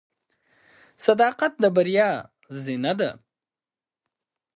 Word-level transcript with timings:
•صداقت 1.05 1.53
د 1.61 1.63
بریا 1.75 2.09
زینه 2.63 2.93
ده. 2.99 3.11